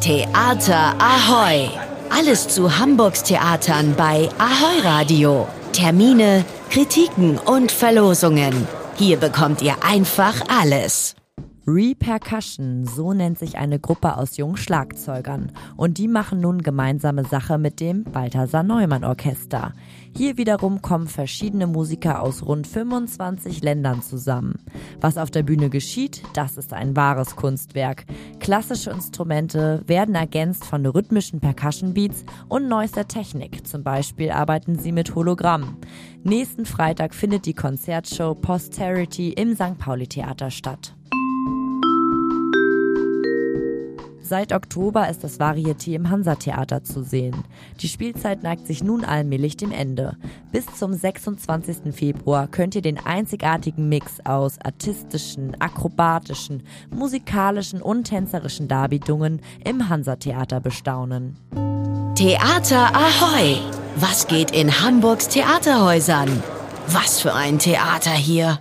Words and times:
Theater 0.00 0.94
Ahoy! 1.00 1.68
Alles 2.08 2.46
zu 2.46 2.78
Hamburgs 2.78 3.24
Theatern 3.24 3.94
bei 3.96 4.28
Ahoy 4.38 4.80
Radio. 4.84 5.48
Termine, 5.72 6.44
Kritiken 6.70 7.36
und 7.36 7.72
Verlosungen. 7.72 8.68
Hier 8.94 9.16
bekommt 9.16 9.60
ihr 9.60 9.74
einfach 9.82 10.34
alles. 10.48 11.16
Repercussion, 11.70 12.86
so 12.86 13.12
nennt 13.12 13.38
sich 13.38 13.58
eine 13.58 13.78
Gruppe 13.78 14.16
aus 14.16 14.38
jungen 14.38 14.56
Schlagzeugern. 14.56 15.52
Und 15.76 15.98
die 15.98 16.08
machen 16.08 16.40
nun 16.40 16.62
gemeinsame 16.62 17.24
Sache 17.26 17.58
mit 17.58 17.78
dem 17.80 18.04
Balthasar 18.04 18.62
Neumann 18.62 19.04
Orchester. 19.04 19.74
Hier 20.16 20.38
wiederum 20.38 20.80
kommen 20.80 21.08
verschiedene 21.08 21.66
Musiker 21.66 22.22
aus 22.22 22.42
rund 22.42 22.66
25 22.66 23.62
Ländern 23.62 24.00
zusammen. 24.00 24.60
Was 25.02 25.18
auf 25.18 25.30
der 25.30 25.42
Bühne 25.42 25.68
geschieht, 25.68 26.22
das 26.32 26.56
ist 26.56 26.72
ein 26.72 26.96
wahres 26.96 27.36
Kunstwerk. 27.36 28.06
Klassische 28.40 28.90
Instrumente 28.90 29.82
werden 29.86 30.14
ergänzt 30.14 30.64
von 30.64 30.86
rhythmischen 30.86 31.38
Percussion 31.38 31.92
Beats 31.92 32.24
und 32.48 32.68
neuester 32.68 33.06
Technik. 33.06 33.66
Zum 33.66 33.82
Beispiel 33.82 34.30
arbeiten 34.30 34.78
sie 34.78 34.92
mit 34.92 35.14
Hologramm. 35.14 35.76
Nächsten 36.24 36.64
Freitag 36.64 37.14
findet 37.14 37.44
die 37.44 37.54
Konzertshow 37.54 38.34
Posterity 38.34 39.34
im 39.34 39.54
St. 39.54 39.76
Pauli 39.78 40.06
Theater 40.06 40.50
statt. 40.50 40.94
Seit 44.28 44.52
Oktober 44.52 45.08
ist 45.08 45.24
das 45.24 45.40
Varieté 45.40 45.94
im 45.94 46.10
Hansa-Theater 46.10 46.84
zu 46.84 47.02
sehen. 47.02 47.44
Die 47.80 47.88
Spielzeit 47.88 48.42
neigt 48.42 48.66
sich 48.66 48.84
nun 48.84 49.02
allmählich 49.02 49.56
dem 49.56 49.72
Ende. 49.72 50.18
Bis 50.52 50.66
zum 50.78 50.92
26. 50.92 51.94
Februar 51.94 52.46
könnt 52.46 52.74
ihr 52.74 52.82
den 52.82 52.98
einzigartigen 52.98 53.88
Mix 53.88 54.20
aus 54.24 54.58
artistischen, 54.62 55.58
akrobatischen, 55.62 56.62
musikalischen 56.90 57.80
und 57.80 58.04
tänzerischen 58.04 58.68
Darbietungen 58.68 59.40
im 59.64 59.88
Hansa-Theater 59.88 60.60
bestaunen. 60.60 61.38
Theater 62.14 62.94
Ahoy! 62.94 63.56
Was 63.96 64.26
geht 64.26 64.50
in 64.50 64.82
Hamburgs 64.82 65.28
Theaterhäusern? 65.28 66.42
Was 66.88 67.20
für 67.20 67.32
ein 67.32 67.58
Theater 67.58 68.10
hier! 68.10 68.56